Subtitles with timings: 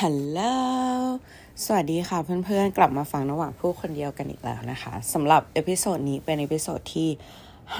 [0.00, 0.40] ฮัลโหล
[1.64, 7.08] สวัสดีค่ะเพื่อนๆ กลับมาฟังระหว่างพูดคนเดียวกันอีกแล้วนะคะสำหรับ episode นี้เป็น episode ที่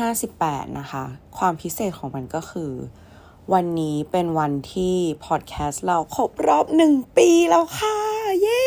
[0.03, 1.05] 58 นะคะ
[1.39, 2.73] ความพิเศษของมันก็คือ
[3.53, 4.97] วันนี้เป็นวันที่
[5.27, 7.97] พอดแคสต์เราครบรอบหนึ่งปีแล้วค่ะ
[8.43, 8.65] เย้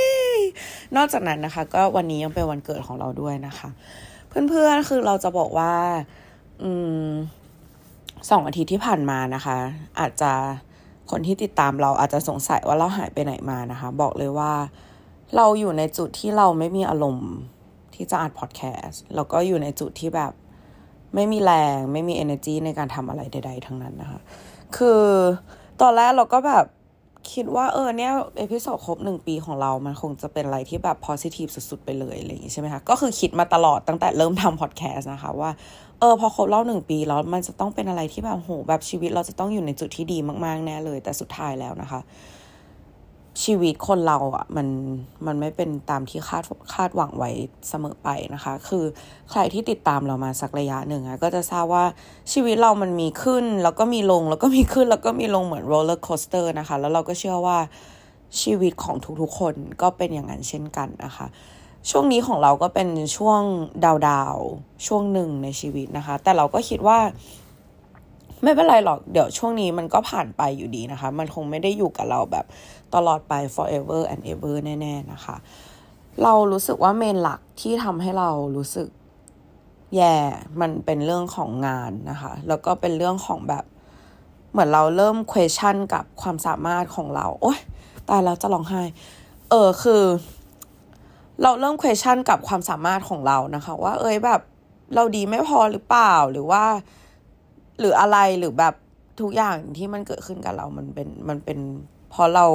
[0.95, 3.69] นอกจากนั้นนะคะ ก็วันนี้ยังเป็นวันเกิดของเราด้วยนะคะ
[4.27, 5.73] เพื่อนๆ คือเราจะบอกว่า
[6.61, 6.69] อื
[7.07, 7.09] ม
[8.29, 9.57] สองอาทิตย์ที่ผ่านมานะคะ
[9.99, 10.33] อาจจะ
[11.11, 14.53] คนที่ติดตามเราอาจจะสงสัยว่าเราหายไปไหนมานะคะ บอกเลยว่า
[15.35, 17.31] เราอยู่ในจุดที่เราไม่มีอารมณ์
[17.95, 20.31] ที่จะอัดพอดแคสต์แล้วก็อยู่ในจุดที่แบบ
[21.15, 24.21] ไม่มีแรง ไม่มี energy ในการทำอะไรใด ๆ ทั้งนั้นนะคะ
[24.77, 25.03] คือ
[25.81, 26.65] ตอนแรกเราก็แบบ
[27.31, 35.49] คิดว่าเออเนี่ย episode ครบหนึ่งปีของเรา มันคงจะเป็นอะไรที่แบบ positive สุด ๆ ไปเลยอะไรอย่างงี้ใช่ไหมคะ ก็คือคิดมาตลอดตั้งแต่เริ่มทำพอดแคสต์นะคะว่า
[35.99, 42.01] เออพอครบรอบหนึ่งปีแล้วมันจะต้องเป็นอะไรที่แบบโหแบบชีวิตเราจะต้องอยู่ในจุดที่ดีมากๆแน่เลย แต่สุดท้ายแล้วนะคะ
[43.43, 44.67] ชีวิตคนเราอะ่ะมัน
[45.25, 47.31] มันไม่เป็นตามที่คาดคาดหวังไว้
[47.69, 48.85] เสมอไปนะคะ คือ
[49.31, 51.85] ใครที่ติดตามเรามาสักระยะหนึ่งอะก็จะทราบว่า
[52.33, 57.57] ชีวิตเรามันมีขึ้น แล้วก็มีลง แล้วก็มีขึ้น แล้วก็มีลงเหมือน roller coaster นะคะ แล้วเราก็เชื่อว่า
[58.41, 61.27] ชีวิตของทุกๆคนก็เป็นอย่างนั้นเช่นกันนะคะ
[61.89, 63.41] ช่วงนี้ของเราก็เป็นช่วง
[63.85, 64.35] ดาวดาว
[64.87, 66.99] ช่วงหนึ่งในชีวิตนะคะ แต่เราก็คิดว่า
[68.43, 72.45] ไม่เป็นไรหรอกเดี๋ยวช่วงนี้มันก็ผ่านไปอยู่ดีนะคะ มันคงไม่ได้อยู่กับเราแบบ
[72.95, 75.35] ตลอดไป forever and ever แน่ ๆ นะคะ
[76.23, 78.87] เรารู้สึกว่าเมนหลักที่ทำให้เรารู้สึก
[79.95, 80.15] แย่
[80.61, 83.63] มันเป็นเรื่องของงานนะคะ แล้วก็เป็นเรื่องของแบบ
[84.51, 87.59] เหมือนเราเริ่ม question กับความสามารถของเรา โอ๊ย
[88.09, 88.81] ตายแล้วจะร้องไห้
[89.49, 90.03] เออคือ
[91.41, 94.41] เราเริ่ม question กับความสามารถของเรานะคะ ว่า เอ้ยแบบ
[94.95, 96.63] เราดีไม่พอหรือเปล่าหรือว่า
[97.79, 98.73] หรืออะไรหรือแบบ
[99.21, 101.59] ทุกอย่างที่มันเกิดขึ้นกับเรา มันเป็นมันเป็น
[102.09, 102.47] เพราะเรา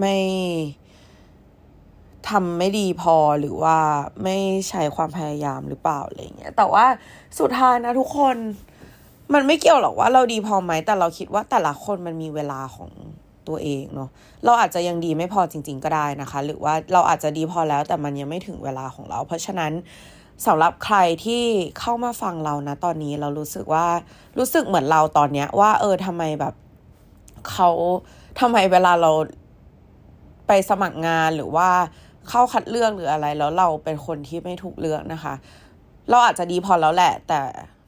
[0.00, 0.16] ไม่
[2.28, 3.78] ทำไม่ดีพอหรือว่า
[4.24, 4.36] ไม่
[4.68, 6.84] ใช้ความพยายามหรือเปล่าอะไรเงี้ย แต่ว่า
[7.38, 8.36] สุดท้ายนะทุกคน
[9.34, 12.90] มันไม่เกี่ยวหรอกว่าเราดีพอไหมแต่เราคิดว่าแต่ละคนมันมีเวลาของ
[13.48, 14.08] ตัวเองเนาะ
[14.44, 19.72] เราอาจจะยังดีไม่พอจริง ๆ ก็ได้นะคะ หรือว่าเราอาจจะดีพอแล้วแต่มันยังไม่ถึงเวลาของเรา เพราะฉะนั้น
[20.46, 21.44] สำหรับใครที่
[21.78, 23.86] เข้ามาฟังเรานะตอนนี้เรารู้สึกว่า
[24.38, 26.54] รู้สึกเหมือนเราตอนเนี้ยว่า เออทำไมแบบ
[27.50, 27.70] เขา
[28.40, 29.10] ทำไมเวลาเรา
[30.46, 31.68] ไปสมัครงานหรือว่า
[32.28, 35.34] เข้าคัดเลือกหรืออะไร แล้วเราเป็นคนที่ไม่ถูกเลือกนะคะ
[36.10, 37.40] เราอาจจะดีพอแล้วแหละ แต่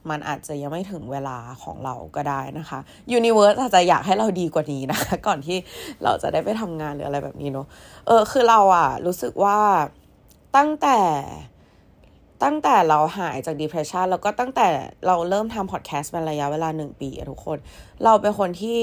[0.09, 2.79] มันอาจจะยังไม่ถึงเวลาของเราก็ได้นะคะ
[3.11, 5.57] ยูนิเวิร์สอาจจะอยากให้เราดีกว่านี้นะคะก่อนที่
[6.03, 7.67] เราจะได้ไปทำงานหรืออะไรแบบนี้เนาะ
[8.07, 9.57] เออคือเราอะรู้สึกว่า
[10.55, 10.99] ตั้งแต่
[12.43, 14.67] ตั้งแต่เราหายจาก depression แล้วก็ตั้งแต่
[15.07, 17.57] เราเริ่มทำพอดแคสต์เป็นระยะเวลาหนึ่งปีทุกคน
[18.03, 18.81] เราเป็นคนที่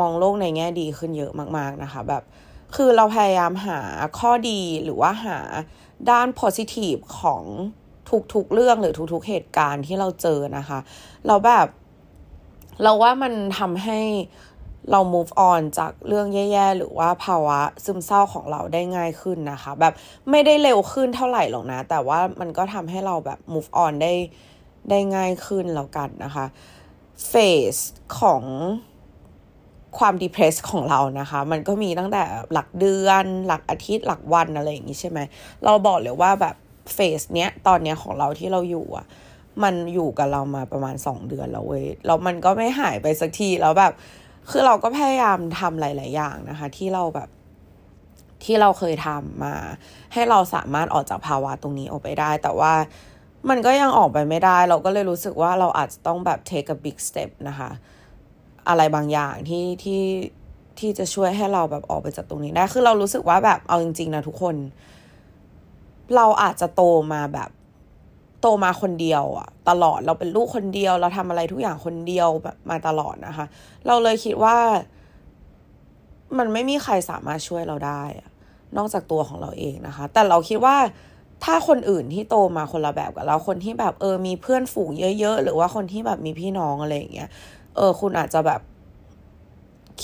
[0.00, 2.22] มองโลกในแง่ดีขึ้นเยอะมาก ๆนะคะ แบบ
[2.76, 3.80] คือเราพยายามหา
[4.18, 5.38] ข้อดีหรือว่าหา
[6.10, 7.42] ด้าน positive ของ
[8.34, 10.78] ทุกๆเรื่องหรือทุกๆเหตุการณ์ที่เราเจอนะคะ
[11.26, 11.66] เราแบบ
[12.82, 14.00] เราว่ามันทำให้
[14.90, 19.92] เรา move on จากเรื่องแย่ๆ หรือว่าภาวะซึมเศร้าของเราได้ง่ายขึ้นนะคะ แบบ
[20.30, 24.14] ไม่ได้เร็วขึ้นเท่าไหร่หรอกนะ แต่ว่ามันก็ทำให้เราแบบ move on ได้
[24.90, 26.46] ได้ง่ายขึ้นแล้วกันนะคะ
[27.28, 27.34] เฟ
[27.74, 27.76] ส
[28.20, 28.42] ของ
[29.98, 35.18] ความ depress ของเรานะคะ มันก็มีตั้งแต่หลักเดือน หลักอาทิตย์หลักวันอะไรอย่างนี้ใช่ไหม
[35.64, 36.56] เราบอกเลยว่าแบบ
[36.94, 39.06] เฟสเนี้ยตอนเนี้ยของเราที่เราอยู่อะ
[39.62, 43.92] มันอยู่กับเรามาประมาณสองเดือนแล้วเว้ยแล้วมันก็ไม่หายไปสักทีแล้วแบบ
[44.50, 47.28] คือเราก็พยายามทำหลาย ๆ อย่างนะคะ ที่เราแบบ
[48.44, 49.54] ที่เราเคยทำมา
[50.12, 52.72] ให้เราสามารถออกจากภาวะตรงนี้ออกไปได้ แต่ว่า
[53.48, 57.70] มันก็ยังออกไปไม่ได้ เราก็เลยรู้สึกว่าเราอาจจะต้องแบบ take a big step นะคะ
[58.68, 60.02] อะไรบางอย่างที่ที่
[60.78, 64.56] ที่จะช่วยให้เราแบบออกไปจากตรงนี้ได้ คือเรารู้สึกว่าแบบเอาจริง ๆ นะทุกคน
[66.16, 66.82] เราอาจจะโต
[67.12, 67.50] มาแบบ
[68.40, 73.46] โตมาคนเดียวอะตลอดเราเป็นลูกคนเดียว เราทำอะไรทุกอย่างคนเดียวแบบมาตลอดนะคะ
[73.86, 74.56] เราเลยคิดว่า
[76.38, 78.30] มันไม่มีใครสามารถช่วยเราได้อะ
[78.76, 80.76] นอกจากตัวของเราเองนะคะ แต่เราคิดว่า
[81.44, 87.28] ถ้าคนอื่นที่โตมาคนละแบบกับเราคนที่แบบเออมีเพื่อนฝูงเยอะ ๆ หรือว่าคนที่แบบมีพี่น้องอะไรอย่างเงี้ย
[87.76, 88.60] เออ คุณอาจจะแบบ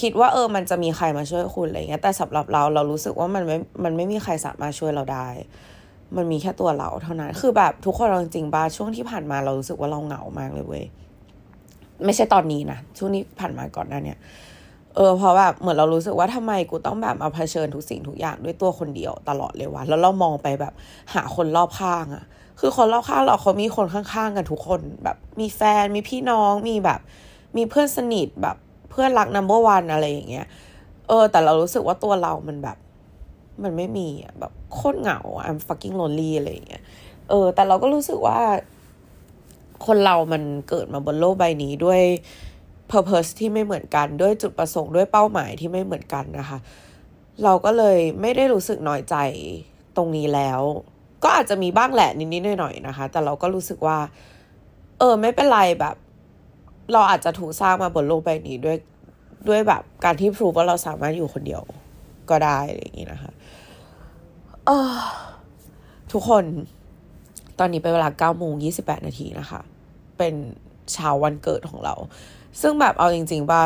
[0.00, 5.28] คิดว่าเออ มันจะมีใครมาช่วยคุณอะไรเงี้ยแต่สำหรับเราเรารู้สึกว่ามันไม่มันไม่มีใครสามารถช่วยเราได้
[6.16, 10.84] มันมีแค่ตัวเราเท่านั้น คือแบบทุกคนเราจริงๆบ้าช่วงที่ผ่านมาเรารู้สึกว่าเราเหงามากเลยเว้ย
[12.04, 14.18] ไม่ใช่ตอนนี้นะ ช่วงนี้ผ่านมาก่อนหน้าเนี้ย
[14.96, 20.72] เออ เพราะแบบเหมือนเรารู้สึกว่าทำไมกูต้องแบบมาเผชิญทุกสิ่งทุกอย่างด้วยตัวคนเดียวตลอดเลยวะ แล้วเรามองไปแบบ
[21.14, 22.24] หาคนรอบข้างอะ
[22.60, 27.00] คือคนรอบข้างเราเขามีคนข้างๆกันทุกคน แบบมีแฟน มีพี่น้อง มีแบบ
[27.56, 28.56] มีเพื่อนสนิทแบบ
[28.90, 30.46] เพื่อนรักนัมเบอร์วันอะไรอย่างเงี้ย
[31.08, 32.76] เออ แต่เรารู้สึกว่าตัวเรามันแบบ
[33.62, 34.06] มันไม่มี
[34.38, 36.82] แบบโคตรเหงา I'm fucking lonely อะไรอย่างเงี้ย
[37.28, 38.40] เออ แต่เราก็รู้สึกว่า
[39.86, 42.02] คนเรามันเกิดมาบนโลกใบนี้ด้วย
[42.90, 46.58] purpose ที่ไม่เหมือนกันด้วยจุดประสงค์ด้วยเป้าหมายที่ไม่เหมือนกันนะคะ
[47.44, 49.16] เราก็เลยไม่ได้รู้สึกน้อยใจ
[49.96, 50.60] ตรงนี้แล้ว
[51.22, 53.98] ก็อาจจะมีบ้างแหละนิดๆหน่อยๆนะคะ แต่เราก็รู้สึกว่า
[54.98, 55.96] เออ ไม่เป็นไรแบบ
[56.92, 58.76] เราอาจจะถูกสร้างมาบนโลกใบนี้ด้วย
[59.48, 61.62] ด้วยแบบการที่พรูฟว่าเราสามารถอยู่คนเดียว
[62.30, 63.32] ก็ได้อะไรอย่างนี้นะคะ
[64.66, 64.94] เออ
[66.12, 66.44] ทุกคน
[67.58, 69.60] ตอนนี้เป็นเวลาเก้าโมงยี่สิบแปดนาทีนะคะ
[70.18, 70.34] เป็น
[70.92, 71.94] เช้าวันเกิดของเรา
[72.60, 73.64] ซึ่งแบบเอาจริงๆป่ะ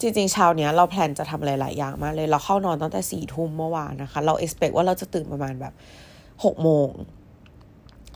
[0.00, 5.72] จริงๆเช้าเนี้ยเราแพลนจะทำอะไรหลายอย่างมากเลย เราเข้านอนตั้งแต่สี่ทุ่มเมื่อวานนะคะ เราเอ็กซ์เพว่าเราจะตื่นประมาณแบบ
[6.44, 6.88] หกโมง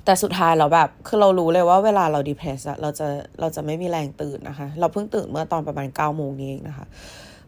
[0.05, 3.07] แต่สุดท้ายเราแบบคือเรารู้เลยว่าเวลาเราดีเพรสอะเราจะ
[3.41, 6.87] เราจะไม่มีแรงตื่นนะคะ เราเพิ่งตื่นเมื่อตอนประมาณเก้าโมงนี้เองนะคะ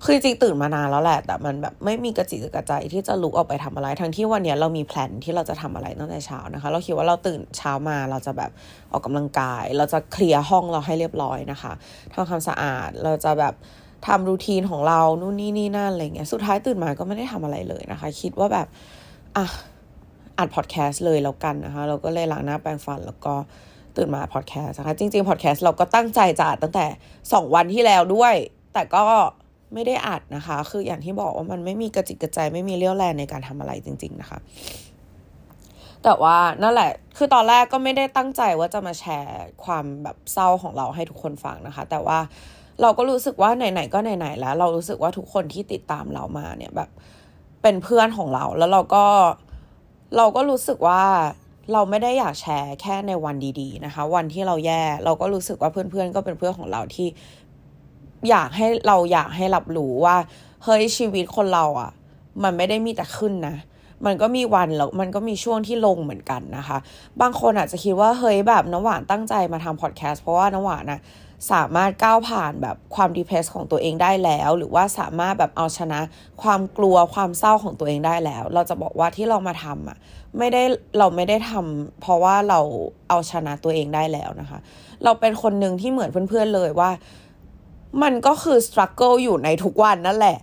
[0.05, 8.51] คือจริงตื่นมานานแล้วแหละ แต่มันแบบไม่มีกระจิกกระใจที่จะลุกออกไปทำอะไร ทั้งที่วันนี้เรามีแพลนที่เราจะทำอะไรตั้งแต่เช้านะคะ เราคิดว่าเราตื่นเช้ามาเราจะแบบ
[8.93, 11.73] ออกกำลังกาย เราจะเคลียร์ห้องเราให้เรียบร้อยนะคะ
[12.12, 13.55] ทำความสะอาดเราจะแบบ
[14.06, 18.67] ทำรูทีนของเรานู่นนี่นี่นั่นอะไรเงี้ยสุดท้ายตื่นมาก็ไม่ได้ทำอะไรเลยนะคะ คิดว่าแบบ
[19.37, 19.47] อะ
[20.39, 23.35] อัดพอดแคสต์เลยแล้วกันนะคะ เราก็เลยล้างหน้าแปรงฟันแล้วก็
[23.97, 26.87] ตื่นมาพอดแคสต์นะคะ จริงๆพอดแคสต์เราก็ตั้งใจจะอัดตั้งแต่
[27.33, 28.35] สองวันที่แล้วด้วย
[28.75, 29.05] แต่ก็
[29.75, 34.38] ไม่ได้อัดนะคะ คืออย่างที่บอกว่ามันไม่มีกระจิกกระใจไม่มีเรี่ยวแรงในการทำอะไรจริง ๆ นะคะ
[36.05, 42.19] แต่ว่านั่นแหละ คือตอนแรกก็ไม่ได้ตั้งใจว่าจะมาแชร์ความแบบเศร้าของเราให้ทุกคนฟังนะคะ แต่ว่า
[42.82, 46.91] เราก็รู้สึกว่าไหนๆก็ไหนๆแล้ว เรารู้สึกว่าทุกคนที่ติดตามเรามาเนี่ยแบบ
[47.62, 49.05] เป็นเพื่อนของเราแล้วเราก็
[50.17, 51.03] เราก็รู้สึกว่า
[51.73, 57.09] เราไม่ได้อยากแชร์แค่ในวันดี ๆ นะคะ วันที่เราแย่เราก็รู้สึกว่าเพื่อนๆก็เป็นเพื่อนของเราที่
[58.31, 60.17] อยากให้เราอยากให้รับรู้ว่า
[60.65, 61.91] เฮ้ยชีวิตคนเราอะ่ะ
[62.43, 63.56] มันไม่ได้มีแต่ขึ้นนะ
[64.06, 66.79] มันก็มีวันแล้วมันก็มีช่วงที่ลงเหมือนกันนะคะ
[67.21, 71.00] บางคนอาจจะคิดว่าเฮ้ยแบบน้ำหวานตั้งใจมาทำพอดแคสต์เพราะว่าน้ำหวานนะ
[71.53, 76.00] สามารถก้าวผ่านแบบความดีเพรสของตัวเองได้แล้ว หรือว่าสามารถแบบเอาชนะ
[76.43, 79.99] ความกลัวความเศร้าของตัวเองได้แล้ว เราจะบอกว่าที่เรามาทำอะ
[80.38, 80.62] ไม่ได้
[80.99, 82.61] เราไม่ได้ทำเพราะว่าเรา
[83.09, 84.59] เอาชนะตัวเองได้แล้วนะคะ
[85.05, 86.91] เราเป็นคนหนึ่งที่เหมือนเพื่อนๆเลยว่า
[88.02, 90.38] มันก็คือสครัลเกิลอยู่ในทุกวันนั่นแหละ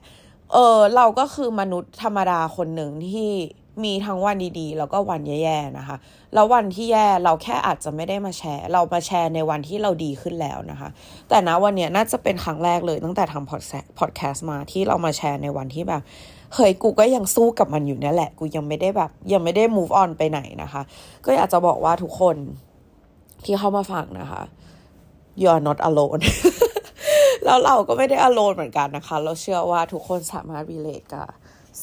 [0.53, 3.31] เออเราก็คือมนุษย์ธรรมดาคนหนึ่งที่
[3.83, 5.98] มีทั้งวันดีๆ แล้วก็วันแย่ๆนะคะ
[6.33, 10.89] แล้ววันที่แย่เราแค่อาจจะไม่ได้มาแชร์ เรามาแชร์ในวันที่เราดีขึ้นแล้วนะคะ
[11.30, 13.50] แต่นะวันนี้น่าจะเป็นครั้งแรกเลยตั้งแต่ทำ
[14.00, 16.01] พอดแคสต์มาที่เรามาแชร์ในวันที่แบบ
[16.54, 20.81] เฮ้ยกูก็ยังสู้กับมันอยู่นี่แหละ กูยังไม่ได้แบบ ยังไม่ได้ move on ไปไหนนะคะ
[21.25, 22.36] ก็อยากจะบอกว่าทุกคน
[23.45, 24.42] ที่เข้ามาฟังนะคะ
[25.42, 26.21] you are not alone
[27.46, 31.28] แล้วเราก็ไม่ได้อโลนเหมือนกันนะคะ เราเชื่อว่าทุกคนสามารถ relate กับ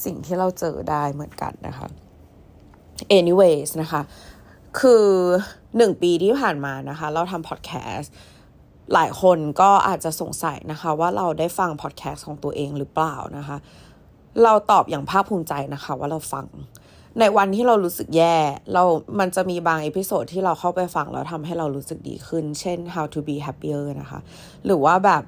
[0.04, 1.86] สิ่งที่เราเจอได้เหมือนกันนะคะ
[3.18, 4.02] anyways นะคะ
[4.80, 5.06] คือ
[5.76, 8.12] หนึ่งปีที่ผ่านมานะคะ เราทำพอดแคสต์
[8.94, 13.56] หลายคนก็อาจจะสงสัยนะคะ ว่าเราได้ฟังพอดแคสต์ของตัวเองหรือเปล่านะคะ
[14.42, 16.46] เราตอบอย่างภาคภูมิใจนะคะว่าเราฟัง
[17.18, 18.36] ในวันที่เรารู้สึกแย่
[18.74, 18.84] เรา
[19.18, 24.20] มันจะมีบาง episode ที่เราเข้าไปฟังแล้วทำให้เรารู้สึกดีขึ้น เช่น how to be happier นะคะ
[24.66, 25.22] หรือว่าแบบ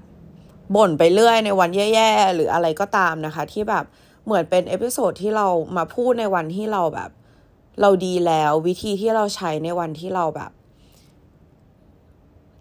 [0.76, 3.84] บ่นไปเรื่อยในวันแย่ๆ หรืออะไรก็ตามนะคะ ที่แบบ
[4.24, 5.46] เหมือนเป็น episode ที่เรา
[5.76, 7.10] มาพูดในวันที่เราแบบ
[7.80, 10.50] เราดีแล้ววิธีที่เราใช้ในวันที่เราแบบ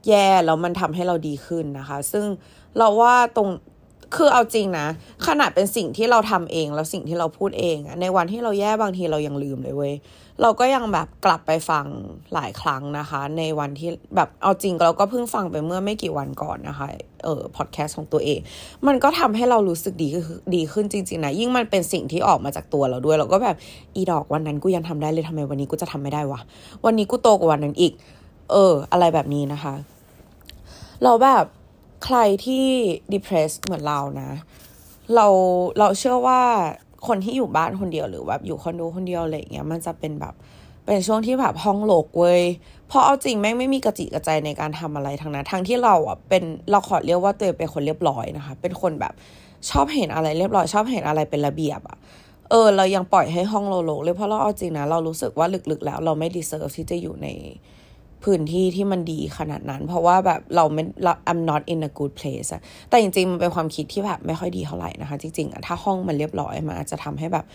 [0.08, 2.26] แย่แล้วมันทำให้เราดีขึ้นนะคะ ซึ่ง
[2.78, 3.50] เราว่าตรง
[4.16, 4.88] คือเอาจริงนะ
[5.28, 9.94] ขนาดเป็นสิ่งที่เราทำเองแล้วสิ่งที่เราพูดเองอะในวันที่เราแย่บางทีเรายังลืมเลยเว้ย
[10.42, 11.86] เราก็ยังแบบกลับไปฟัง
[12.34, 16.88] หลายครั้งนะคะ ในวันที่แบบเอาจริงเราก็เพิ่งฟังไปเมื่อไม่กี่วันก่อนนะคะ
[17.24, 18.40] เออพอดแคสต์ของตัวเอง
[18.88, 20.10] มันก็ทำให้เรารู้สึกดี
[20.56, 23.56] ดีขึ้นจริง ๆ นะ ยิ่งมันเป็นสิ่งที่ออกมาจากตัวเราด้วย เราก็แบบ
[23.96, 26.40] อีดอกวันนั้นกูยังทำได้เลยทำไมวันนี้กูจะทำไม่ได้วะ
[26.86, 27.94] วันนี้กูโตกว่าวันนั้นอีก
[28.52, 29.74] เออ อะไรแบบนี้นะคะ
[31.04, 31.46] เราแบบ
[32.06, 32.66] ใครที่
[33.14, 34.32] depressed เหมือนเรานะ
[35.16, 35.28] เรา
[35.80, 36.42] เราเชื่อว่า
[37.08, 40.34] คนที่อยู่บ้านคนเดียวหรือแบบอยู่คอนโดคนเดียวอะไรเงี้ยมันจะเป็นแบบ
[40.86, 42.42] เป็นช่วงที่แบบห้องโลกเว้ย
[42.88, 49.14] เพราะเอาจริงแม่งไม่มีกระจิกระใจในการทำอะไรทั้งนั้นทั้งที่เราอะเป็นเราขอเรียกว่าตัวเองเป็นคนเรียบร้อยนะคะ เป็นคนแบบ
[49.70, 51.98] ชอบเห็นอะไรเรียบร้อย ชอบเห็นอะไรเป็นระเบียบอะ
[52.50, 57.28] เออเรายังปล่อยให้ห้องโลโลเลยเพราะเราเอาจริงนะเรารู้สึกว่าลึกๆแล้ว เราไม่ deserve ที่จะอยู่ใน
[58.24, 67.46] พื้นที่ที่มันดีขนาดนั้น เพราะว่าแบบเราไม่เรา I'm not in a good place อะแต่จริงๆ มันเป็นความคิดที่แบบไม่ค่อยดีเท่าไหร่นะคะ จริงๆ ถ้าห้องมันเรียบร้อยมันอาจจะทำให้แบบ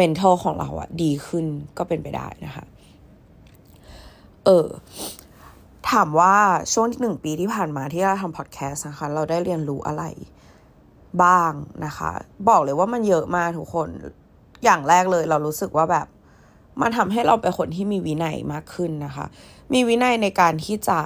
[0.00, 1.46] mental ของเราอะดีขึ้น
[1.78, 2.64] ก็เป็นไปได้นะคะ
[4.44, 4.66] เออ
[5.90, 6.34] ถามว่า
[6.72, 10.04] ช่วงหนึ่งปีที่ผ่านมาที่เราทำพอดแคสต์นะคะ เราได้เรียนรู้อะไร
[11.22, 11.52] บ้าง
[11.84, 12.10] นะคะ
[12.48, 13.88] บอกเลยว่ามันเยอะมากทุกคน
[14.64, 16.06] อย่างแรกเลย เรารู้สึกว่าแบบ
[16.80, 19.26] มันทำให้เราเป็นคนที่มีวินัยมากขึ้นนะคะ
[19.72, 20.98] มีวินัยในการที่จะ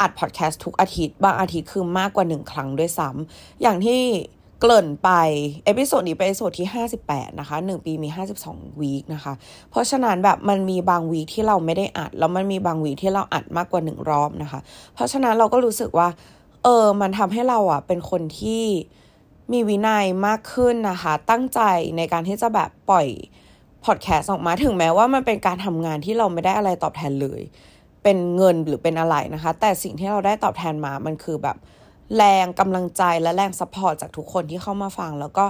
[0.00, 4.00] อัดพอดแคสต์ทุกอาทิตย์ บางอาทิตย์คือมากกว่าหนึ่งครั้งด้วยซ้ำอย่างที่
[4.60, 5.10] เกริ่นไป
[5.64, 6.68] episode นี้เป็น episode ที่
[7.04, 8.08] 58 นะคะ 1 ปีมี
[8.46, 9.32] 52 week นะคะ
[9.70, 14.60] เพราะฉะนั้นแบบมันมีบาง week ที่เราไม่ได้อัด แล้วมันมีบาง week ที่เราอัดมากกว่าหนึ่งรอบนะคะ
[14.94, 16.08] เพราะฉะนั้นเราก็รู้สึกว่า
[16.62, 18.64] เออ มันทำให้เราอะเป็นคนที่
[19.52, 21.60] มีวินัยมากขึ้นนะคะ ตั้งใจ
[21.96, 23.06] ในการที่จะแบบปล่อย
[23.84, 27.42] พอดแคสต์ออกมาถึงแม้ว่ามันเป็นการทำงานที่เราไม่ได้อะไรตอบแทนเลย
[28.04, 31.56] เป็นเงินหรือเป็นอะไรนะคะ แต่สิ่งที่เราได้ตอบแทนมามันคือแบบ
[32.16, 35.44] แรงกำลังใจและแรง support จากทุกคนที่เข้ามาฟัง แล้วก็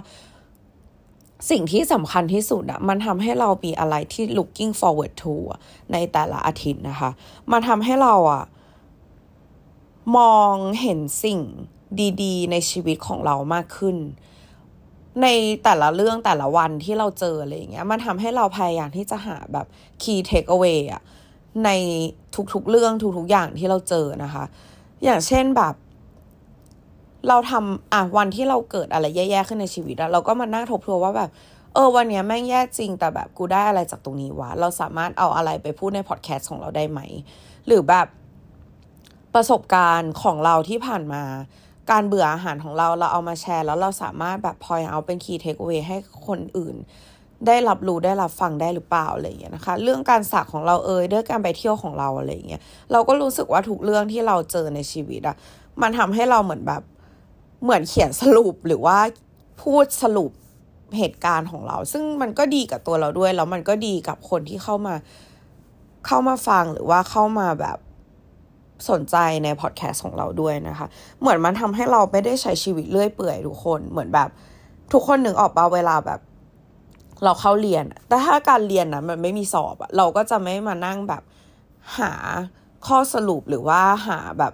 [1.50, 5.34] สิ่งที่สำคัญที่สุดอะมันทำให้เรามีอะไรที่ looking forward to
[5.92, 7.10] ในแต่ละอาทิตย์นะคะ
[7.52, 8.44] มันทำให้เราอะ
[10.18, 11.40] มองเห็นสิ่ง
[12.22, 13.96] ดีๆ ในชีวิตของเรามากขึ้น
[15.22, 15.26] ใน
[15.64, 19.66] แต่ละเรื่องแต่ละวันที่เราเจออะไรอย่างเงี้ย มันทำให้เราพยายามที่จะหาแบบ
[20.02, 21.02] key takeaway อะ
[21.64, 21.70] ใน
[22.52, 24.44] ทุกๆเรื่องทุกๆอย่างที่เราเจอนะคะ
[25.04, 25.74] อย่างเช่นแบบ
[27.28, 31.30] เราทำอะวันที่เราเกิดอะไรแย่ๆขึ้นในชีวิตเราก็มานั่งทบทวนว่าแบบ
[31.74, 37.00] เออวันนี้แม่งแย่จริง แต่แบบกูได้อะไรจากตรงนี้วะเราสามารถเอาอะไรไปพูดในพอดแคสต์ของเราได้ไหม
[37.66, 38.06] หรือแบบ
[39.34, 41.22] ประสบการณ์ของเราที่ผ่านมา
[41.90, 45.96] การเบื่ออาหารของเราเราเอามาแชร์ แล้วเราสามารถแบบ point out เป็น key takeaway ให้
[46.26, 46.76] คนอื่น
[47.46, 55.36] ได้รับรู้ได้รับฟังได้หรือเปล่าอะไรอย่างเงี้ยนะคะ เรื่องการสักของเราเอ่ยเรื่องการไปเที่ยวของเราอะไรอย่างเงี้ยเราก็รู้สึกว่าทุกเรื่องที่เราเจอในชีวิตอะ
[55.82, 56.82] มันทำให้เราเหมือนแบบ
[57.62, 58.98] เหมือนเขียนสรุปหรือว่า
[59.62, 60.30] พูดสรุป
[60.98, 64.94] เหตุการณ์ของเรา ซึ่งมันก็ดีกับตัวเราด้วยแล้วมันก็ดีกับคนที่เข้ามา
[66.06, 67.78] เข้ามาฟังหรือว่าเข้ามาแบบ
[68.90, 70.86] สนใจในพอดแคสต์ของเราด้วยนะคะ
[71.20, 74.28] เหมือนมันทำให้เราไม่ได้ใช้ชีวิตเลื่อยเปื่อยทุกคนเหมือนแบบ
[74.92, 76.20] ทุกคนหนึ่งออกมาเวลาแบบ
[77.24, 81.22] เราเข้าเรียน แต่ถ้าการเรียนนะมันไม่มีสอบอะเราก็จะไม่มานั่งแบบ
[81.98, 82.12] หา
[82.86, 84.52] ข้อสรุปหรือว่าหาแบบ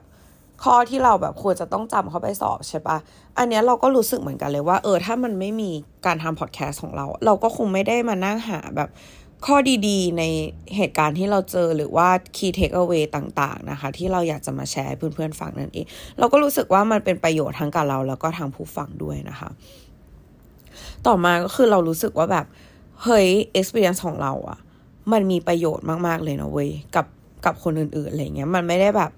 [0.64, 2.96] ข้อที่เราแบบควรจะต้องจำเข้าไปสอบใช่ปะ
[3.38, 5.70] อันนี้เราก็รู้สึกเหมือนกันเลยว่า เออ ถ้ามันไม่มี
[6.06, 8.90] การทำพอดแคสต์ของเรา เราก็คงไม่ได้มานั่งหาแบบ
[9.46, 9.56] ข้อ
[9.88, 10.22] ดีๆ ใน
[10.76, 15.86] เหตุการณ์ที่เราเจอหรือว่า key takeaway ต่าง ๆ นะคะ ที่เราอยากจะมาแชร์เพื่อนๆฟังนั่นเอง
[16.18, 19.48] เราก็รู้สึกว่ามันเป็นประโยชน์ทั้งกับเราแล้วก็ทางผู้ฟังด้วยนะคะ
[21.06, 22.46] ต่อมาก็คือเรารู้สึกว่าแบบ
[23.02, 23.28] เฮ้ย
[23.58, 24.58] experience ของเราอะ
[25.12, 27.06] มันมีประโยชน์มาก ๆ เลยนะเว้ย กับ
[27.44, 29.10] กับคนอื่นๆอะไรเงี้ย มันไม่ได้แบบ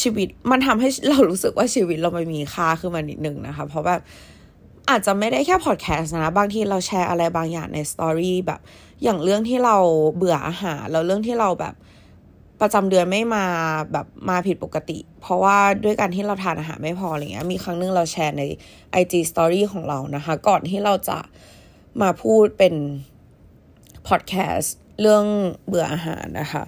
[0.00, 4.00] ชีวิตมันทำให้เรารู้สึกว่าชีวิตเราไม่มีค่าขึ้นมานิดนึงนะคะ เพราะแบบ
[4.90, 8.60] อาจจะไม่ได้แค่พอดแคสต์นะ บางทีเราแชร์อะไรบางอย่างในสตอรี่แบบ
[9.02, 9.76] อย่างเรื่องที่เรา
[10.16, 11.74] เบื่ออาหารแล้วเรื่องที่เราแบบ
[12.60, 13.44] ประจำเดือนไม่มา
[13.92, 18.42] แบบมาผิดปกติ เพราะว่าด้วยการที่เราทานอาหารไม่พออะไรเงี้ยมีครั้งนึงเราแชร์ใน
[19.00, 21.18] IG Story ของเรานะคะ ก่อนที่เราจะ
[22.02, 22.74] มาพูดเป็น
[24.08, 25.24] พอดแคสต์เรื่อง
[25.66, 26.62] เบื่ออาหารนะคะ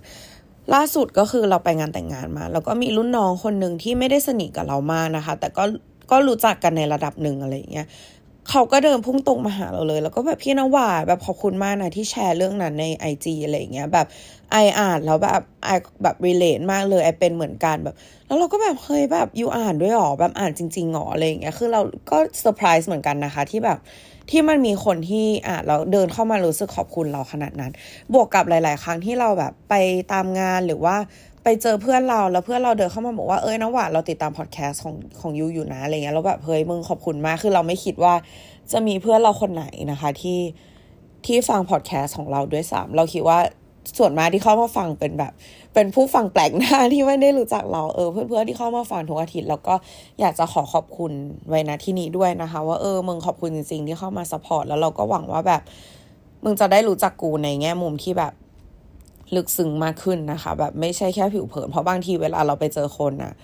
[0.74, 5.64] ล่าสุดก็คือเราไปงานแต่งงานมา แล้วก็มีรุ่นน้องคนหนึ่งที่ไม่ได้สนิทกับเรามากนะคะ แต่ก็
[6.10, 7.86] ก็รู้จักกันในระดับหนึ่งอะไรเงี้ย
[8.50, 14.06] เขาก็เดินพุ่งตรงมาหาเราเลย แล้วก็แบบพี่นวาแบบขอบคุณมากนะที่แชร์เรื่องนั้นในไอจีอะไรเงี้ยแบบ
[14.52, 15.70] ไออ่านแล้วแบบไอ
[16.02, 17.94] แบบรีเลทมากเลยไอเป็นเหมือนกันแบบ
[18.26, 23.78] แล้วเราก็แบบเฮ้ยแบบ you อ่านด้วยหรอแบบอ่านจริงๆหรออะไรอย่างเงี้ยคือเราก็เซอร์ไพรส์เหมือนกันนะคะ ที่แบบ
[24.30, 27.72] ที่มันมีคนที่อะเราเดินเข้ามารู้สึกขอบคุณเราขนาดนั้น
[28.12, 29.74] บวกกับหลาย ๆ ครั้งที่เราแบบไป
[30.12, 30.96] ตามงานหรือว่า
[31.42, 38.14] ไปเจอเพื่อนเราแล้วเพื่อนเราเดินเข้ามาบอกว่าเอ้ยน้ำหวานเราติดตามพอดแคสต์ของของ you อยู่นะอะไรเงี้ยแล้วแบบเฮ้ยมึงขอบคุณมากคือเราไม่คิดว่า
[38.72, 40.40] จะมีเพื่อนเราคนไหนนะคะที่
[41.26, 43.38] ที่ฟังพอดแคสต์ของเราด้วยซ้ำเราคิดว่า
[43.98, 45.32] ส่วนมากที่เข้ามาฟังเป็นแบบ
[45.74, 49.74] เป็นผู้ฟังแปลกหน้าที่ไม่ได้รู้จักเราเออ เพื่อนๆที่เข้ามาฟังทุกอาทิตย์แล้วก็
[50.20, 51.12] อยากจะขอขอบคุณ
[51.48, 55.62] ไว้นะที่นี้ด้วยนะคะ ว่าเออมึงขอบคุณจริงๆที่เข้ามาสปอร์ตแล้วเราก็หวังว่าแบบ
[56.44, 58.32] มึงจะได้รู้จักกูในแง่มุมที่แบบ
[59.36, 63.34] ลึกซึ้งมากขึ้นนะคะ แบบไม่ใช่แค่ผิวเผินเพราะบางทีเวลาเราไปเจอคนนะ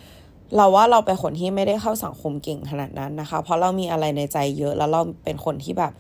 [0.56, 5.92] เราว่าเราเป็นคนที่ไม่ได้เข้าสังคมเก่งขนาดนั้นนะคะ เพราะเรามีอะไรในใจเยอะแล้วเราเป็นคนที่แบบ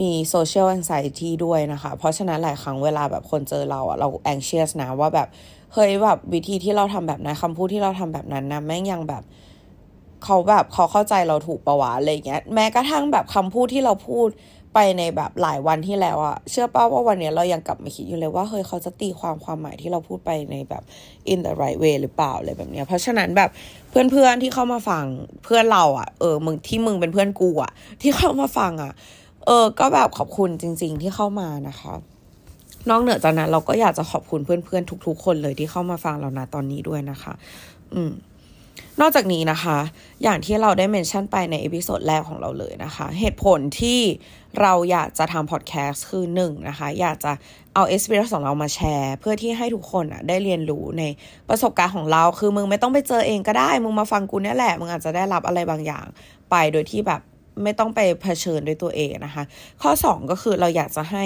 [0.00, 5.28] มีโซเชียลแอนไซตี้ด้วยนะคะ เพราะฉะนั้นหลายครั้งเวลาแบบคนเจอเราอะเราแองเชียสนะว่าแบบ
[5.74, 9.22] เฮ้ยแบบวิธีที่เราทำแบบนั้นคำพูดที่เราทำแบบนั้นนะแม่งยังแบบ
[10.24, 14.28] เขาแบบเขาเข้าใจเราถูกประวะอะไรเงี้ยแม้กระทั่งแบบคำพูดที่เราพูด
[14.74, 20.82] ไปในแบบหลายวันที่แล้วอะเชื่อป้าว่าวันนี้เรายังกลับมาคิดอยู่เลยว่าเฮ้ยเขาจะตีความความหมายที่เราพูดไปในแบบ
[21.32, 23.50] in the right way หรือเปล่าอะไรแบบเนี้ยเพราะฉะนั้นแบบ
[23.90, 25.04] เพื่อนๆที่เข้ามาฟัง
[25.44, 28.92] เพื่อนเราอะเออมึงที่มึงเป็นเพื่อนกูอะที่เข้ามาฟังอะ
[29.46, 31.94] เออ ก็แบบขอบคุณจริง ๆ ที่เข้ามานะคะ
[32.90, 37.32] นอกเหนือจากนั้นเราก็อยากจะขอบคุณเพื่อนๆทุก ๆ คนเลยที่เข้ามาฟังเรานะตอนนี้ด้วยนะคะ
[37.94, 38.12] อืม
[39.00, 39.78] นอกจากนี้นะคะ
[40.22, 44.00] อย่างที่เราได้ mention ไปใน episode แรกของเราเลยนะคะ เหตุผลที่
[44.60, 47.32] เราอยากจะทำพอดแคสต์คือหนึ่งนะคะ อยากจะ
[47.74, 51.02] เอา experience ของเรามาแชร์ เพื่อที่ให้ทุกคนอะได้เรียนรู้ใน
[51.48, 56.06] ประสบการณ์ของเรา คือมึงไม่ต้องไปเจอเองก็ได้ มึงมาฟังกูเนี่ยแหละ มึงอาจจะได้รับอะไรบางอย่าง
[56.50, 57.20] ไปโดยที่แบบ
[57.62, 59.44] ไม่ต้องไปเผชิญด้วยตัวเองนะคะ
[59.82, 61.24] ข้อ 2 ก็คือเราอยากจะให้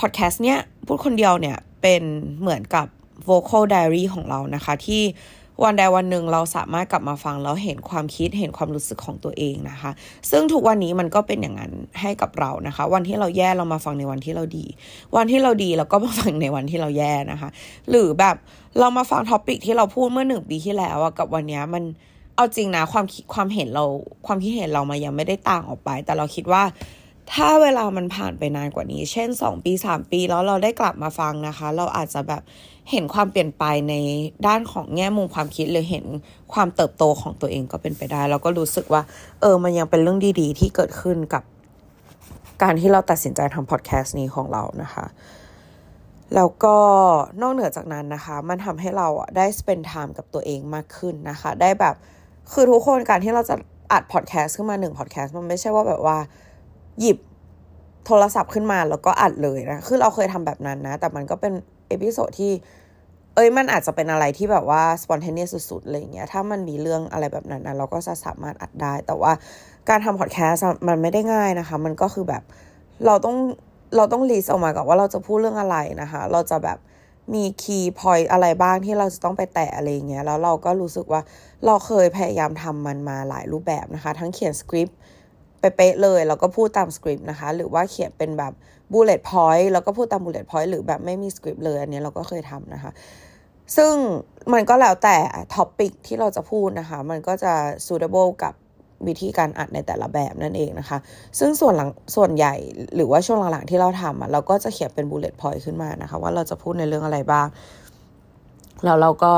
[0.00, 2.02] พอดแคสต์เนี้ยพูดคนเดียวเนี่ยเป็น
[2.40, 2.86] เหมือนกับ
[3.28, 5.02] vocal diary ของเรานะคะ ที่
[5.64, 9.90] วันใดวันหนึ่งเราสามารถกลับมาฟังแล้วเห็นความคิดเห็นความรู้สึกของตัวเองนะคะ
[10.30, 14.66] ซึ่งทุกวันนี้มันก็เป็นอย่างนั้นให้กับเรานะคะ วันที่เราแย่เรามาฟังในวันที่เราดี
[15.16, 17.48] วันที่เราดีเราก็มาฟังในวันที่เราแย่นะคะ
[17.90, 18.36] หรือแบบ
[18.78, 21.84] เรามาฟังท็อปิกที่เราพูดเมื่อหนึ่งปีที่แล้วกับวันนี้มัน
[22.36, 23.84] เอาจริงนะความความเห็นเรา
[24.26, 26.62] ความคิดเห็นเรามายังไม่ได้ต่างออกไป แต่เราคิดว่า
[27.32, 32.42] ถ้าเวลามันผ่านไปนานกว่านี้ เช่น 2 ปี 3 ปีแล้วเราได้กลับมาฟังนะคะ เราอาจจะแบบ
[32.90, 33.94] เห็นความเปลี่ยนไปใน
[34.46, 36.04] ด้านของแง่มุมความคิดหรือเห็น
[36.52, 39.02] ความเติบโตของตัวเองก็เป็นไปได้ เราก็รู้สึกว่า
[39.40, 41.42] เออมันยังเป็นเรื่องดีๆ ที่เกิดขึ้นกับ
[42.62, 45.06] การที่เราตัดสินใจทำพอดแคสต์นี้ของเรานะคะ
[46.34, 46.76] แล้วก็
[47.40, 51.96] นอกเหนือจากนั้นนะคะ มันทำให้เราได้ spend time กับตัวเองมากขึ้นนะคะ ได้แบบ
[52.52, 53.54] คือทุกคนการที่เราจะ
[53.92, 56.18] อัดพอดแคสต์ขึ้นมาหนึ่งพอดแคสต์มันไม่ใช่ว่าแบบว่า
[57.00, 57.18] หยิบ
[58.06, 61.52] โทรศัพท์ขึ้นมาแล้วก็อัดเลยนะ คือเราเคยทำแบบนั้นนะ แต่มันก็เป็น
[61.88, 62.52] episode ที่
[63.34, 69.32] เอ้ยมันอาจจะเป็นอะไรที่แบบว่า spontaneous สุดๆอะไรเงี้ย ถ้ามันมีเรื่องอะไรแบบนั้นนะเราก็จะสามารถอัดได้ แต่ว่า
[69.88, 72.42] การทำพอดแคสต์มันไม่ได้ง่ายนะคะ มันก็คือแบบ
[73.06, 73.36] เราต้อง
[73.96, 76.78] เราต้อง list ออกมาก่อนว่าเราจะพูดเรื่องอะไรนะคะ เราจะแบบ
[77.34, 81.20] มี key point อะไรบ้างที่เราจะต้องไปแตะอะไรเงี้ยแล้วเราก็รู้สึกว่า
[81.66, 84.98] เราเคยพยายามทำมันมาหลายรูปแบบนะคะ ทั้งเขียนสคริปต์
[85.60, 88.52] เป๊ะเลย แล้วก็พูดตามสคริปต์นะคะ หรือว่าเขียนเป็นแบบ
[88.92, 92.92] bullet point แล้วก็พูดตาม bullet point หรือแบบไม่มีสคริปต์เลย อันนี้เราก็เคยทำนะคะ
[93.76, 93.92] ซึ่ง
[94.52, 95.16] มันก็แล้วแต่
[95.54, 97.52] topic ที่เราจะพูดนะคะ มันก็จะ
[97.86, 98.54] suitable กับ
[99.06, 100.98] วิธีการอัดในแต่ละแบบนั่นเองนะคะ
[101.38, 102.54] ซึ่งส่วนหลังส่วนใหญ่
[102.94, 107.46] หรือว่าช่วงหลังๆที่เราทำอะเราก็จะเขียนเป็น bullet point ขึ้นมานะคะ ว่าเราจะพูดในเรื่องอะไรบ้าง
[108.84, 109.34] แล้วเราก็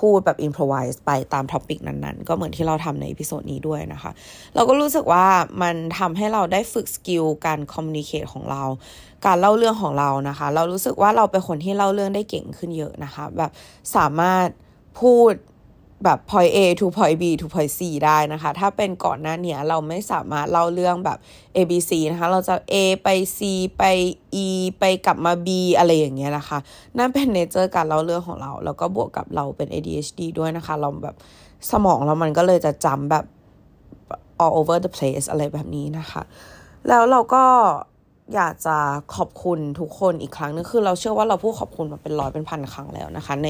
[0.00, 4.10] พูดแบบ improvise ไปตาม topic นั้นๆ ก็เหมือนที่เราทำใน episode นี้ด้วยนะคะ
[4.54, 5.26] เราก็รู้สึกว่า
[5.62, 8.62] มันทำให้เราได้ฝึก skill การ communicate ของเรา
[9.26, 13.50] การเล่าเรื่องของเรานะคะ เรารู้สึกว่าเราเป็นคนที่เล่าเรื่องได้เก่งขึ้นเยอะนะคะ แบบ
[13.96, 14.46] สามารถ
[15.00, 15.32] พูด
[16.04, 21.18] แบบ point A to point B to point C ได้นะคะ ถ้าเป็นก่อนหน้านี้เราไม่สามารถเล่าเรื่องแบบ
[21.56, 23.38] A B C นะคะ เราจะ A ไป C
[23.78, 23.82] ไป
[24.44, 24.46] E
[24.78, 26.58] ไปกลับมา B อะไรอย่างเงี้ยนะคะ
[26.98, 31.16] นั่นเป็นเนเจอร์การเล่าเรื่องของเรา แล้วก็บวกกับเราเป็น ADHD ด้วยนะคะ เราแบบ
[31.70, 33.24] สมองเรามันก็เลยจะจำแบบ
[34.42, 36.22] all over the place อะไรแบบนี้นะคะ
[36.88, 37.44] แล้วเราก็
[38.34, 38.76] อยากจะ
[39.16, 43.48] ขอบคุณทุกคนอีกครั้งนึงคือเราเชื่อว่าเราพูดขอบคุณมาเป็นร้อยเป็นพันครั้งแล้วนะคะ ใน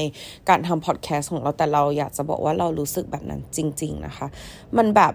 [0.49, 4.27] การทำพอดแคสต์ของเราแต่เราอยากจะบอกว่าเรารู้สึกแบบนั้นจริง ๆนะคะ
[4.77, 5.13] มันแบบ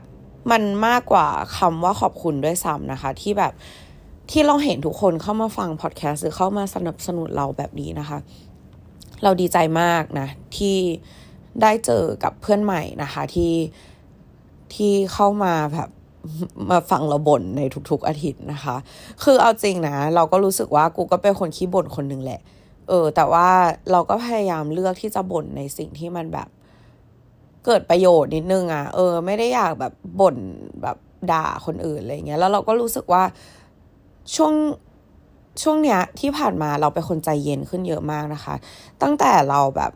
[0.51, 1.27] มันมากกว่า
[1.59, 3.53] คำว่าขอบคุณด้วยซ้ำนะคะ ที่แบบ
[4.31, 8.19] ที่เราเห็นทุกคนเข้ามาฟังพอดแคสต์หรือเข้ามาสนับสนุนเราแบบนี้นะคะ
[9.23, 10.77] เราดีใจมากนะ ที่
[11.63, 13.53] ได้เจอกับเพื่อนใหม่นะคะ ที่
[14.75, 15.89] ที่เข้ามาแบบ
[16.71, 17.61] มาฟังเราบ่นใน
[17.91, 18.77] ทุกๆอาทิตย์นะคะ
[19.23, 22.41] คือเอาจริงนะ เราก็รู้สึกว่ากูก็เป็นคนขี้บ่นคนหนึ่งแหละ
[22.89, 23.49] เออ แต่ว่า
[23.93, 26.49] เราก็พยายามเลือกที่จะบ่นในสิ่งที่มันแบบ
[27.65, 30.37] เกิดประโยชน์นิดนึงอะ่ะ เออ ไม่ได้อยากแบบบ่น
[30.83, 30.97] แบบ
[31.33, 33.23] ด่าคนอื่นอะไรเงี้ย แล้วเราก็รู้สึกว่า
[34.35, 34.55] ช่วง
[35.63, 38.55] ช่วงเนี้ยที่ผ่านมาเราเป็นคนใจเย็นขึ้นเยอะมากนะคะ
[39.03, 39.93] ตั้งแต่เราแบบ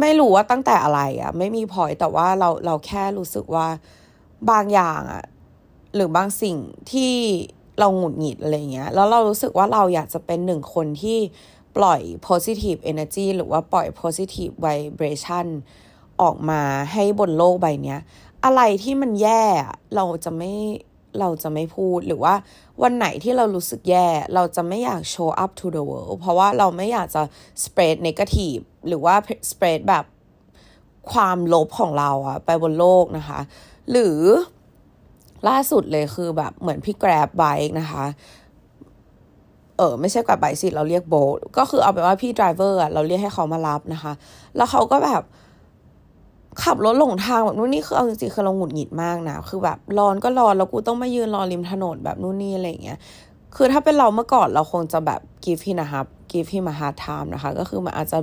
[0.00, 3.66] ไม่รู้ว่าตั้งแต่อะไรอะ่ะ ไม่มีพอยแต่ว่าเราเราแค่รู้สึกว่า
[4.50, 5.24] บางอย่างอะ
[5.94, 6.56] หรือบางสิ่ง
[6.92, 7.14] ที่
[7.78, 11.18] เราหงุดหงิดอะไรเงี้ย แล้วเรารู้สึกว่าเราอยากจะเป็นหนึ่งคนที่
[11.76, 15.46] ปล่อย positive energy หรือว่าปล่อย positive vibration
[16.22, 17.96] ออกมาให้บนโลกใบนี้
[18.44, 19.42] อะไรที่มันแย่
[19.96, 20.52] เราจะไม่
[21.20, 22.34] เราจะไม่พูดหรือว่า
[22.82, 27.22] วันไหนที่เรารู้สึกแย่ เราจะไม่อยาก show up to the world เพราะว่าเราไม่อยากจะ
[27.64, 29.14] spread negative หรือว่า
[29.50, 30.04] spread แบบ
[31.12, 33.40] ความลบของเราอะไปบนโลกนะคะ
[33.90, 34.18] หรือ
[35.48, 38.04] ล่าสุดเลยคือแบบเหมือนพี่แกร็บไบค์นะคะ
[39.76, 41.14] เออไม่ใช่กับไบค์สิเราเรียกโบ
[41.58, 44.12] ก็คือเอาไปว่าพี่ดรเวอร์อะเราเรียกให้เขามารับนะคะ
[44.56, 45.22] แล้วเขาก็แบบ
[46.62, 52.98] ขับรถหลงทางแบบนู่นนี่คือเอาจริงๆคือเราหงุดหงิดมากนะคือแบบร้อนก็ร้อนแล้วกูต้องมายืนรอริมถนนแบบนู่นนี่อะไรเงี้ย
[53.56, 58.18] คือถ้าเป็นเราเมื่อก่อนเราคงจะแบบ give พี่นะครับ give พี่ a hard time นะคะ ก็คือมันอาจจะ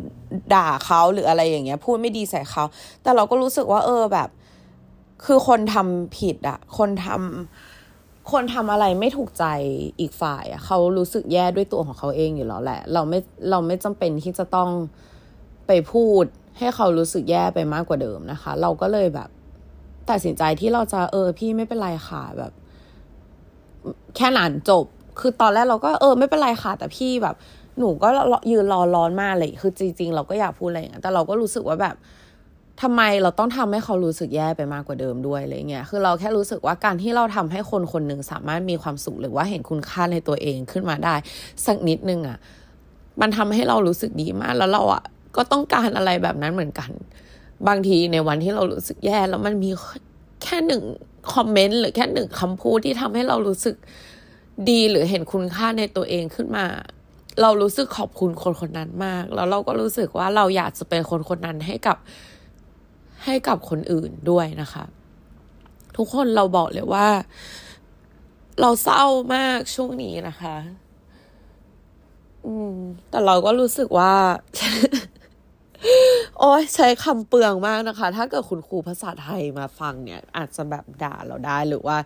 [0.54, 2.64] ด่าเขาหรืออะไรอย่างเงี้ย พูดไม่ดีใส่เขา
[3.02, 4.30] แต่เราก็รู้สึกว่าเออแบบ
[5.24, 9.46] คือคนทำผิดอะคนทำคนทำอะไรไม่ถูกใจ
[10.00, 14.70] อีกฝ่ายอะเขารู้สึกแย่ด้วยตัวของเขาเองอยู่แล้วแหละ เราไม่เราไม่จำเป็นที่จะต้อง
[15.68, 16.26] ไปพูด
[16.58, 19.30] ให้เขารู้สึกแย่ไปมากกว่าเดิมนะคะ เราก็เลยแบบ
[20.10, 22.52] ตัดสินใจที่เราจะเออพี่ไม่เป็นไรค่ะแบบ
[24.16, 24.86] แค่นั้นจบ
[25.20, 27.36] คือตอนแรกเราก็เออไม่เป็นไรค่ะ แต่พี่แบบ
[27.80, 28.10] หนูก็
[28.52, 31.96] ยืนรอร้อนมากเลย คือจริง ๆ เราก็อยากพูดอะไรอย่างเงี้ยแต่เราก็รู้สึกว่าแบบ
[32.82, 41.16] ทำไมเราต้องทำให้เขารู้สึกแย่ไปมากกว่าเดิมด้วยอะไรเงี้ย คือเราแค่รู้สึกว่าการที่เราทำให้คนคนหนึ่งสามารถมีความสุขหรือว่าเห็นคุณค่าในตัวเองขึ้นมาได้
[41.66, 42.38] สักนิดนึงอะ่ะ
[43.22, 45.04] มันทำให้เรารู้สึกดีมาก แล้วเราอะ่ะ
[45.36, 46.92] ก็ต้องการอะไรแบบนั้นเหมือนกัน
[47.68, 49.70] บางทีในวันที่เรารู้สึกแย่แล้วมันมี
[50.44, 50.84] แค่หนึ่ง
[51.34, 53.76] คอมเมนต์หรือแค่หนึ่งคำพูดที่ทำให้เรารู้สึก
[54.70, 56.66] ดีหรือเห็นคุณค่าในตัวเองขึ้นมา
[57.42, 61.98] เรารู้สึกขอบคุณคนคนนั้นมาก แล้วเราก็รู้สึกว่าเราอยากจะเป็นคนคนนั้นให้กับ
[63.26, 64.86] ให้กับคนอื่นด้วยนะคะ
[65.98, 67.08] ทุกคนเราบอกเลยว่า
[68.62, 70.56] เราเศร้ามากช่วงนี้นะคะ
[72.46, 72.76] อืม
[73.10, 74.14] แต่เราก็รู้สึกว่า
[76.40, 81.98] โอ้ยใช้คำเปลืองมากนะคะ ถ้าเกิดคุณครูภาษาไทยมาฟังเนี่ย อาจจะแบบด่าเราได้หรือว่า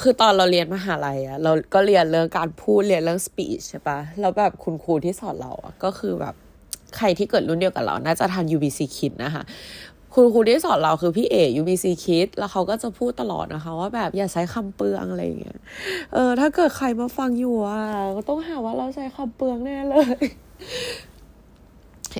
[0.00, 6.34] คือตอนเราเรียนมหาลัยอะเราก็เรียนเรื่องการพูดเรียนเรื่องสปีชใช่ปะแล้วแบบคุณครูที่สอนเราอะก็คือแบบ
[6.96, 9.42] ใครที่เกิดรุ่นเดียวกับเรา น่าจะทัน UBC คิดนะคะ
[10.14, 15.58] คุณครูที่สอนเราคือพี่เอ๋ UBC Kid แล้วเขาก็จะพูดตลอดนะคะ ว่าแบบอย่าใช้คำเปลืองอะไรอย่างเงี้ย
[16.12, 17.80] เออ ถ้าเกิดใครมาฟังอยู่อะ
[18.16, 20.16] ก็ต้องหาว่าเราใช้คำเปลืองแน่เลย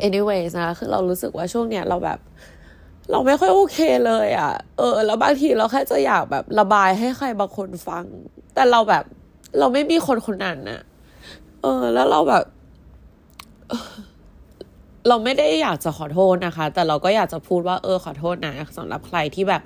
[0.06, 2.18] anyways นะคือเรารู้สึกว่าช่วงเนี้ยเราแบบ
[3.10, 8.04] เราไม่ค่อยโอเคเลยอะ เออ แล้วบางทีเราแค่จะอยากแบบระบายให้ใครบางคนฟัง
[8.54, 9.04] แต่เราแบบ
[9.58, 10.80] เราไม่มีคนคนนั้นนะ
[11.62, 12.44] เออ แล้วเราแบบ
[15.08, 19.62] เราไม่ได้อยากจะขอโทษนะคะ แต่เราก็อยากจะพูดว่าเออขอโทษนะสำหรับใครที่แบบ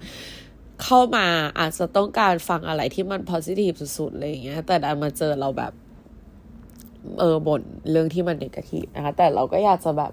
[0.83, 1.27] เข้ามา
[1.59, 5.73] อาจจะต้องการฟังอะไรที่มัน positive สุดๆอะไรอย่างเงี้ย แต่ดันมาเจอเราแบบ
[7.19, 10.13] เออบ่นเรื่องที่มันเนกาทีฟนะคะ แต่เราก็อยากจะแบบ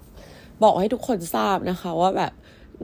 [0.62, 2.32] บอกให้ทุกคนทราบนะคะ ว่าแบบ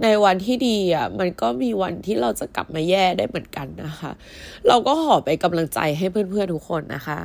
[0.02, 4.12] ในวันที่ดีอะ มันก็มีวันที่เราจะกลับมาแย่ได้เหมือนกันนะคะ
[4.68, 7.18] เราก็ขอไปกำลังใจให้เพื่อนๆทุกคนนะคะ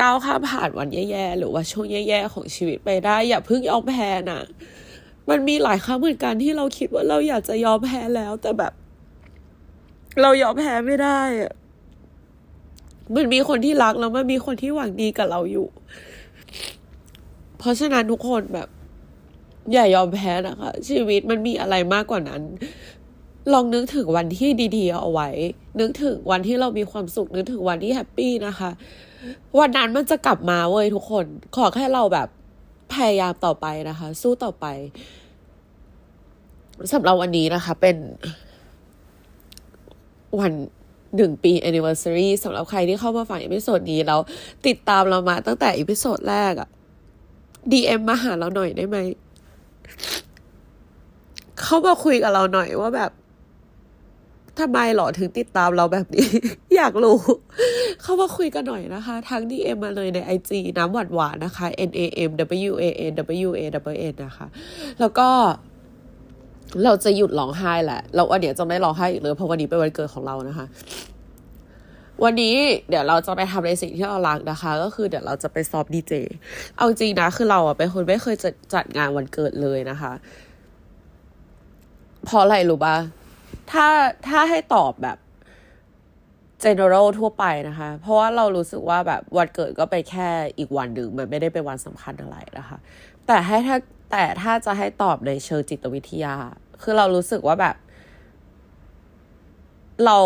[0.00, 4.40] ก้าวข้ามผ่านวันแย่ๆหรือว่าช่วงแย่ๆของชีวิตไปได้ อย่าเพิ่งยอมแพ้นะ
[5.28, 8.72] มันมีหลายครั้งเหมือนกันที่เราคิดว่าเราอยากจะยอมแพ้แล้ว แต่แบบ
[10.22, 11.52] เรายอมแพ้ไม่ได้อะ
[13.14, 15.68] มันมีคนที่รักแล้วมันมีคนที่หวังดีกับเราอยู่
[17.58, 18.68] เพราะฉะนั้นทุกคนแบบ
[19.72, 22.42] อย่ายอมแพ้นะคะ ชีวิตมันมีอะไรมากกว่านั้น
[23.52, 25.28] ลองนึกถึงวันที่ดีๆเอาไว้
[25.80, 28.70] นึกถึงวันที่เรามีความสุข นึกถึงวันที่แฮปปี้นะคะ
[29.58, 32.28] วันนั้นมันจะกลับมาเว้ยทุกคน ขอแค่เราแบบ
[32.92, 34.66] พยายามต่อไปนะคะ สู้ต่อไป
[36.92, 37.96] สำหรับวันนี้นะคะ เป็น
[40.40, 40.52] วัน
[41.16, 44.20] หนึ่งปี anniversary สำหรับใครที่เข้ามาฟัง episode นี้แล้ว
[44.66, 46.68] ติดตามเรามาตั้งแต่ episode แรกอะ
[47.72, 48.98] DM มาหาเราหน่อยได้ไหม
[51.60, 53.10] เข้ามาคุยกับเราหน่อยว่าแบบ
[54.60, 56.28] ทำไมหรอถึงติดตามเราแบบนี้
[56.76, 57.18] อยากรู้
[58.02, 62.30] เข้ามาคุยกันหน่อยนะคะ ทั้ง DM มาเลยใน IG น้ำหวานหวานนะคะ N A M
[62.70, 63.12] W A N
[63.48, 64.46] W A W N นะคะ
[65.00, 65.28] แล้วก็
[66.84, 70.66] เราจะหยุดร้องไห้แหละ เราวันเดี๋ยวจะไม่ร้องไห้อีกเลยเพราะวันนี้เป็นวันเกิดของเรานะคะ
[72.24, 72.56] วันนี้
[72.88, 76.12] เดี๋ยวเราจะไปทำในสิ่งที่เรารักนะคะ ก็คือเดี๋ยวเราจะไปซ้อมดีเจ
[76.76, 80.12] เอาจริงนะคือเราอะเป็นคนไม่เคยจจัดงานวันเกิดเลยนะคะ
[82.24, 82.96] เพราะอะไรรู้ปะ
[83.72, 83.86] ถ้า
[84.28, 85.18] ถ้าให้ตอบแบบ
[86.64, 90.28] general ทั่วไปนะคะ เพราะว่าเรารู้สึกว่าแบบวันเกิดก็ไปแค่
[90.58, 92.78] อีกวันหนึ่งมันไม่ได้เป็นวันสำคัญอะไรนะคะ
[93.26, 93.76] แต่ให้ถ้า
[94.12, 96.34] แต่ถ้าจะให้ตอบในเชิงจิตวิทยา
[96.82, 97.76] คือเรารู้สึกว่าแบบ
[100.04, 100.18] เรา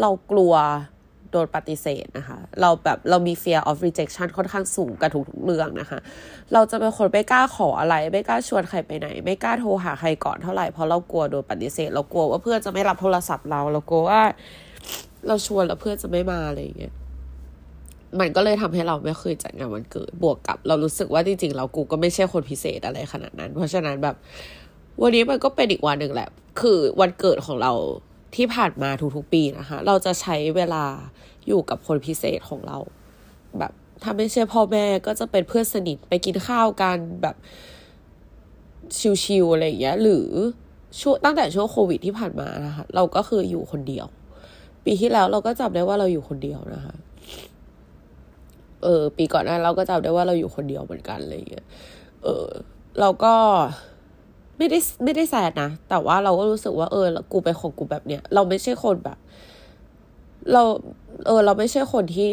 [0.00, 0.54] เรากลัว
[1.32, 5.98] โดนปฏิเสธนะคะ เราแบบเรามี fear of rejection ค่อนข้างสูงกับทุกๆเรื่องนะคะ
[6.52, 14.20] เราจะเป็นคนไม่กล้าขออะไร ไม่กล้าชวนใครไปไหน ไม่กล้าโทรหาใครก่อนเท่าไหร่เพราะเรากลัวโดนปฏิเสธ เรากลัวว่าเพื่อนจะไม่รับโทรศัพท์เรา เรากลัวว่า
[15.26, 16.94] เราชวนแล้วเพื่อนจะไม่มาอะไรอย่างเงี้ย
[18.20, 24.16] มันก็เลยทำให้เราไม่เคยจัดงานวันเกิด บวกกับ เรารู้สึกว่าจริงๆเรากูก็ไม่ใช่คนพิเศษอะไรขนาดนั้น เพราะฉะนั้นแบบ
[25.02, 26.28] วันนี้มันก็เป็นอีกวันหนึ่งแหละ
[26.60, 27.72] คือวันเกิดของเรา
[28.36, 30.84] ที่ผ่านมาทุกๆปีนะคะ เราจะใช้เวลา
[31.46, 32.78] อยู่กับคนพิเศษของเรา
[33.58, 37.36] แบบถ้าไม่ใช่พ่อแม่ก็จะเป็นเพื่อนสนิทไปกินข้าวกันแบบ
[39.24, 40.28] ชิวๆอะไรอย่างเงี้ย หรือ
[41.00, 44.06] ช่วงตั้งแต่ช่วงโควิดที่ผ่านมานะคะ เราก็คืออยู่คนเดียว
[44.84, 46.94] ปีที่แล้วเราก็จำได้ว่าเราอยู่คนเดียวนะคะ
[48.82, 51.66] เออ ปีก่อนหน้าเราก็จำได้ว่าเราอยู่คนเดียวเหมือนกันอะไรอย่างเงี้ย
[52.22, 52.46] เออ
[53.00, 53.34] เราก็
[54.58, 59.18] ไม่ได้ไม่ได้แสดนะ แต่ว่าเราก็รู้สึกว่าเออ กูไปของกูแบบเนี้ย เราไม่ใช่คนแบบ
[60.52, 60.62] เรา
[61.26, 62.28] เออ เราไม่ใช่คนที่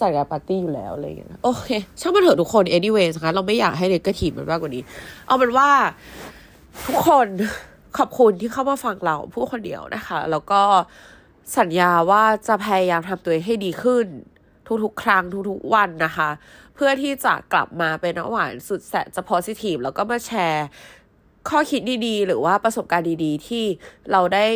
[0.00, 1.68] จัดงานปาร์ตี้อยู่แล้วอะไรอย่างเงี้ยโอเค
[2.00, 4.82] ช่างมันเถอะทุกคน anyway นะคะเราไม่อยากให้เด็กกระถีบมันมากกว่านี้
[5.26, 5.68] เอาเป็นว่า
[6.86, 7.26] ทุกคน
[7.98, 10.60] ขอบคุณที่เข้ามาฟังเราพูดคนเดียวนะคะ แล้วก็
[11.58, 14.06] สัญญาว่าจะพยายามทำตัวเองให้ดีขึ้น
[14.84, 16.28] ทุกๆ ครั้งทุกๆ วันนะคะ
[16.74, 20.66] เพื่อที่จะกลับมาเป็นน้ำหวานสุดแสนจะ positive แล้วก็มาแชร์
[21.48, 23.64] ข้อคิดดีๆ หรือว่าประสบการณ์ดีๆ ที่
[24.12, 24.46] เราได้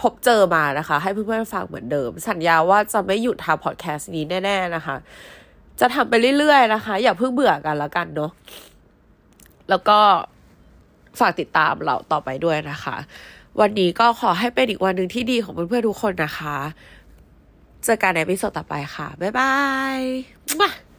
[0.00, 4.96] พบเจอมานะคะ ให้เพื่อนๆฟังเหมือนเดิม สัญญาว่าจะไม่หยุดทำพอดแคสต์นี้แน่ ๆ นะคะ
[5.80, 8.32] จะทำไปเรื่อยๆนะคะ อย่าเพิ่งเบื่อกันแล้วกันเนาะ
[9.70, 9.98] แล้วก็
[11.20, 12.96] ฝากติดตามเราต่อไปด้วยนะคะ
[13.60, 16.56] วันนี้ก็ขอให้เป็นอีกวันหนึ่งที่ดีของเพื่อนๆทุกคนนะคะ
[17.84, 19.54] เจอกันในวิดีโอต่อไปค่ะ บ๊ายบา
[19.98, 20.89] ย